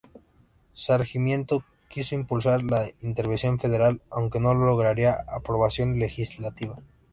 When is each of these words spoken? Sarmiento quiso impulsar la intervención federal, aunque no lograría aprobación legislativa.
Sarmiento 0.73 1.63
quiso 1.87 2.15
impulsar 2.15 2.63
la 2.63 2.89
intervención 3.01 3.59
federal, 3.59 4.01
aunque 4.09 4.39
no 4.39 4.51
lograría 4.55 5.13
aprobación 5.27 5.99
legislativa. 5.99 6.79